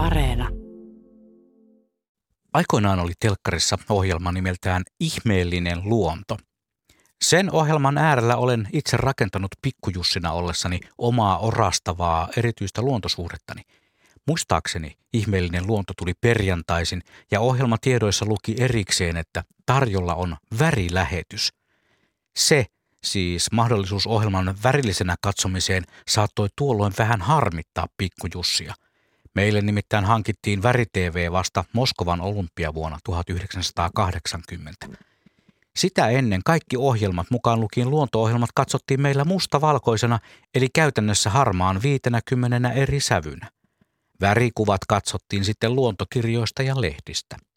[0.00, 0.48] Areena.
[2.52, 6.36] Aikoinaan oli telkkarissa ohjelma nimeltään Ihmeellinen luonto.
[7.22, 13.62] Sen ohjelman äärellä olen itse rakentanut pikkujussina ollessani omaa orastavaa erityistä luontosuhdettani.
[14.26, 21.52] Muistaakseni ihmeellinen luonto tuli perjantaisin ja ohjelmatiedoissa luki erikseen, että tarjolla on värilähetys.
[22.36, 22.66] Se,
[23.04, 28.74] siis mahdollisuus ohjelman värillisenä katsomiseen, saattoi tuolloin vähän harmittaa pikkujussia–
[29.40, 34.86] Meille nimittäin hankittiin väri-TV vasta Moskovan olympiavuonna 1980.
[35.76, 40.18] Sitä ennen kaikki ohjelmat, mukaan lukien luonto-ohjelmat, katsottiin meillä mustavalkoisena,
[40.54, 43.50] eli käytännössä harmaan 50 eri sävynä.
[44.20, 47.36] Värikuvat katsottiin sitten luontokirjoista ja lehdistä–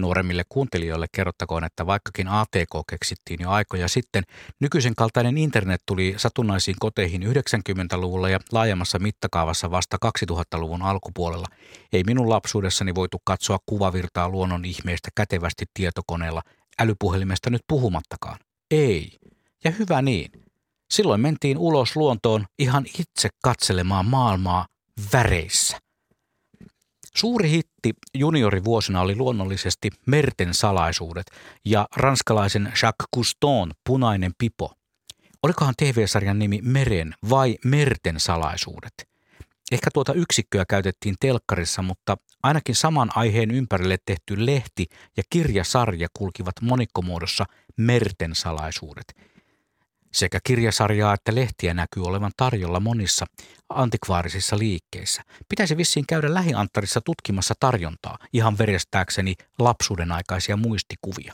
[0.00, 4.24] Nuoremmille kuuntelijoille kerrottakoon, että vaikkakin ATK keksittiin jo aikoja sitten,
[4.60, 11.46] nykyisen kaltainen internet tuli satunnaisiin koteihin 90-luvulla ja laajemmassa mittakaavassa vasta 2000-luvun alkupuolella.
[11.92, 16.42] Ei minun lapsuudessani voitu katsoa kuvavirtaa luonnon ihmeistä kätevästi tietokoneella,
[16.80, 18.38] älypuhelimesta nyt puhumattakaan.
[18.70, 19.18] Ei.
[19.64, 20.30] Ja hyvä niin.
[20.90, 24.66] Silloin mentiin ulos luontoon ihan itse katselemaan maailmaa
[25.12, 25.78] väreissä–
[27.16, 31.26] Suuri hitti juniorivuosina oli luonnollisesti Merten salaisuudet
[31.64, 34.72] ja ranskalaisen Jacques Cousteau Punainen pipo.
[35.42, 38.92] Olikohan TV-sarjan nimi Meren vai Merten salaisuudet?
[39.72, 44.86] Ehkä tuota yksikköä käytettiin telkkarissa, mutta ainakin saman aiheen ympärille tehty lehti
[45.16, 47.44] ja kirjasarja kulkivat monikkomuodossa
[47.76, 49.14] Merten salaisuudet–
[50.12, 53.26] sekä kirjasarjaa että lehtiä näkyy olevan tarjolla monissa
[53.70, 55.22] antikvaarisissa liikkeissä.
[55.48, 61.32] Pitäisi vissiin käydä lähianttarissa tutkimassa tarjontaa, ihan verestääkseni lapsuuden aikaisia muistikuvia.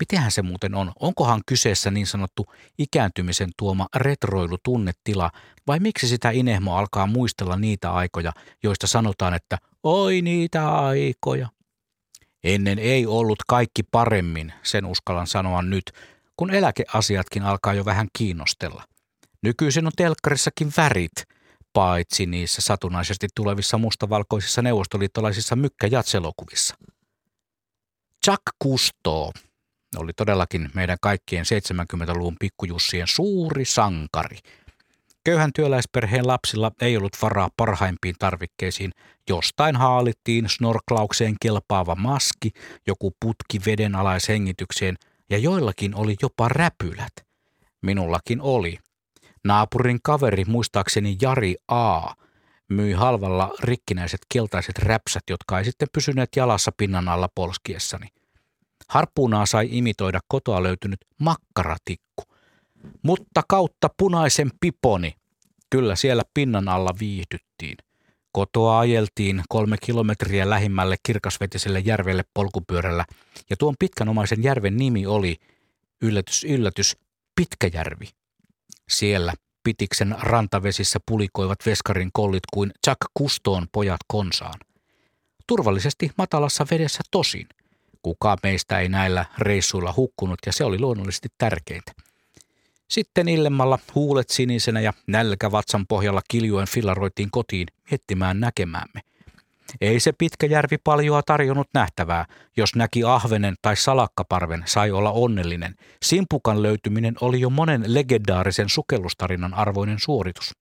[0.00, 0.92] Mitenhän se muuten on?
[1.00, 2.46] Onkohan kyseessä niin sanottu
[2.78, 5.30] ikääntymisen tuoma retroilutunnetila
[5.66, 11.48] vai miksi sitä inehmo alkaa muistella niitä aikoja, joista sanotaan, että oi niitä aikoja?
[12.44, 15.92] Ennen ei ollut kaikki paremmin, sen uskallan sanoa nyt,
[16.36, 18.84] kun eläkeasiatkin alkaa jo vähän kiinnostella.
[19.42, 21.24] Nykyisin on telkkarissakin värit,
[21.78, 26.74] paitsi niissä satunnaisesti tulevissa mustavalkoisissa neuvostoliittolaisissa mykkäjatselokuvissa.
[28.24, 29.32] Chuck Kusto
[29.96, 34.38] oli todellakin meidän kaikkien 70-luvun pikkujussien suuri sankari.
[35.24, 38.92] Köyhän työläisperheen lapsilla ei ollut varaa parhaimpiin tarvikkeisiin.
[39.28, 42.50] Jostain haalittiin snorklaukseen kelpaava maski,
[42.86, 44.96] joku putki vedenalaishengitykseen
[45.30, 47.12] ja joillakin oli jopa räpylät.
[47.82, 48.78] Minullakin oli.
[49.44, 52.00] Naapurin kaveri, muistaakseni Jari A.,
[52.68, 58.08] myi halvalla rikkinäiset keltaiset räpsät, jotka ei sitten pysyneet jalassa pinnan alla polskiessani.
[58.88, 62.24] Harppuunaa sai imitoida kotoa löytynyt makkaratikku.
[63.02, 65.14] Mutta kautta punaisen piponi.
[65.70, 67.76] Kyllä siellä pinnan alla viihdyttiin.
[68.32, 73.04] Kotoa ajeltiin kolme kilometriä lähimmälle kirkasvetiselle järvelle polkupyörällä,
[73.50, 75.36] ja tuon pitkänomaisen järven nimi oli,
[76.02, 76.96] yllätys yllätys,
[77.34, 78.08] Pitkäjärvi.
[78.90, 79.32] Siellä
[79.62, 84.60] Pitiksen rantavesissä pulikoivat veskarin kollit kuin Chuck Kustoon pojat konsaan.
[85.46, 87.46] Turvallisesti matalassa vedessä tosin.
[88.02, 91.92] Kuka meistä ei näillä reissuilla hukkunut ja se oli luonnollisesti tärkeintä–
[92.90, 99.00] sitten illemmalla huulet sinisenä ja nälkä vatsan pohjalla kiljuen fillaroitiin kotiin miettimään näkemäämme.
[99.80, 102.26] Ei se pitkä järvi paljoa tarjonnut nähtävää.
[102.56, 105.74] Jos näki ahvenen tai salakkaparven, sai olla onnellinen.
[106.02, 110.52] Simpukan löytyminen oli jo monen legendaarisen sukellustarinan arvoinen suoritus.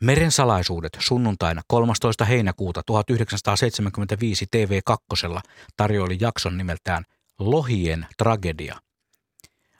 [0.00, 2.24] Meren salaisuudet sunnuntaina 13.
[2.24, 5.40] heinäkuuta 1975 TV2
[5.76, 7.04] tarjoili jakson nimeltään
[7.38, 8.76] Lohien tragedia.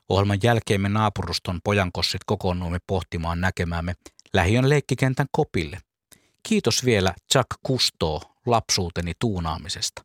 [0.09, 3.94] Ohjelman jälkeen me naapuruston pojankossit kokoonnuimme pohtimaan näkemäämme
[4.33, 5.78] lähiön leikkikentän kopille.
[6.49, 10.05] Kiitos vielä Chuck Kusto lapsuuteni tuunaamisesta.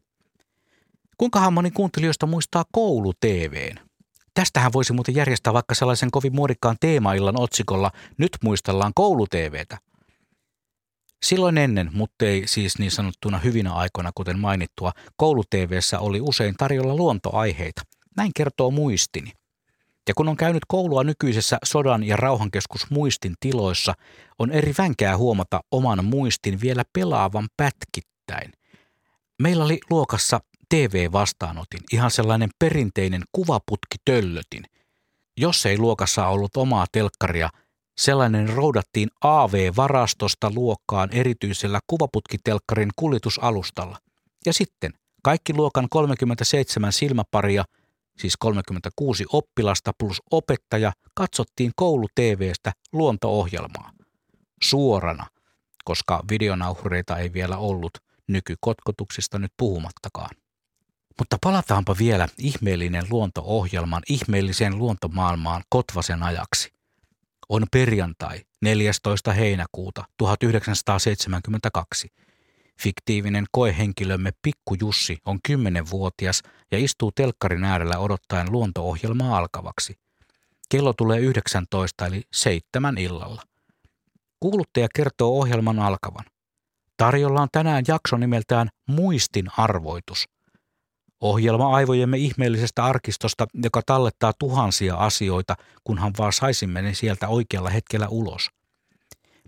[1.17, 3.79] Kuinkahan moni kuuntelijoista muistaa koulu TVn?
[4.33, 9.77] Tästähän voisi muuten järjestää vaikka sellaisen kovin muodikkaan teemaillan otsikolla Nyt muistellaan koulu TVtä.
[11.23, 16.55] Silloin ennen, mutta ei siis niin sanottuna hyvinä aikoina, kuten mainittua, koulu TVssä oli usein
[16.57, 17.81] tarjolla luontoaiheita.
[18.17, 19.31] Näin kertoo muistini.
[20.07, 23.93] Ja kun on käynyt koulua nykyisessä sodan ja rauhankeskus muistin tiloissa,
[24.39, 28.53] on eri vänkää huomata oman muistin vielä pelaavan pätkittäin.
[29.41, 34.63] Meillä oli luokassa TV-vastaanotin, ihan sellainen perinteinen kuvaputki töllötin.
[35.37, 37.49] Jos ei luokassa ollut omaa telkkaria,
[37.97, 43.97] sellainen roudattiin AV-varastosta luokkaan erityisellä kuvaputkitelkkarin kuljetusalustalla.
[44.45, 44.93] Ja sitten
[45.23, 47.65] kaikki luokan 37 silmäparia–
[48.19, 53.91] siis 36 oppilasta plus opettaja, katsottiin koulu-TVstä luonto-ohjelmaa.
[54.63, 55.27] Suorana,
[55.85, 57.91] koska videonauhureita ei vielä ollut,
[58.27, 60.29] nykykotkotuksista nyt puhumattakaan.
[61.19, 66.73] Mutta palataanpa vielä ihmeellinen luonto-ohjelman ihmeelliseen luontomaailmaan Kotvasen ajaksi.
[67.49, 69.33] On perjantai 14.
[69.33, 72.07] heinäkuuta 1972.
[72.81, 76.41] Fiktiivinen koehenkilömme Pikku Jussi on 10-vuotias
[76.71, 79.95] ja istuu telkkarin äärellä odottaen luonto-ohjelmaa alkavaksi.
[80.69, 83.41] Kello tulee 19 eli seitsemän illalla.
[84.39, 86.25] Kuuluttaja kertoo ohjelman alkavan.
[86.97, 90.25] Tarjolla on tänään jakso nimeltään Muistin arvoitus–
[91.21, 98.07] Ohjelma aivojemme ihmeellisestä arkistosta, joka tallettaa tuhansia asioita, kunhan vaan saisimme ne sieltä oikealla hetkellä
[98.07, 98.49] ulos.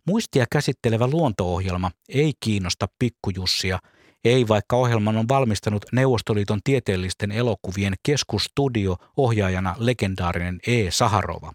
[0.07, 3.80] Muistia käsittelevä luonto-ohjelma ei kiinnosta pikkujussia,
[4.25, 10.92] ei vaikka ohjelman on valmistanut Neuvostoliiton tieteellisten elokuvien keskustudio ohjaajana legendaarinen E.
[10.92, 11.53] Saharova.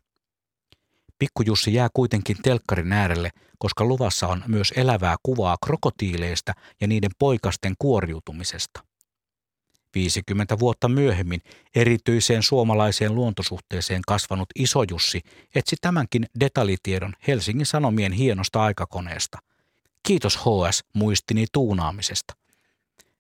[1.19, 7.75] Pikkujussi jää kuitenkin telkkarin äärelle, koska luvassa on myös elävää kuvaa krokotiileista ja niiden poikasten
[7.79, 8.86] kuoriutumisesta.
[9.97, 11.41] 50 vuotta myöhemmin
[11.75, 15.21] erityiseen suomalaiseen luontosuhteeseen kasvanut isojussi
[15.55, 19.39] etsi tämänkin detaljitiedon Helsingin Sanomien hienosta aikakoneesta.
[20.03, 22.35] Kiitos HS muistini tuunaamisesta.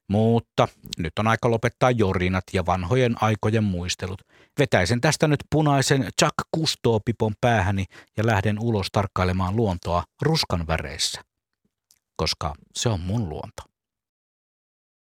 [0.08, 0.68] Mutta
[0.98, 4.22] nyt on aika lopettaa jorinat ja vanhojen aikojen muistelut.
[4.58, 7.84] Vetäisen tästä nyt punaisen Chuck Cousteau-pipon päähäni
[8.16, 11.24] ja lähden ulos tarkkailemaan luontoa ruskan väreissä.
[12.16, 13.62] Koska se on mun luonto.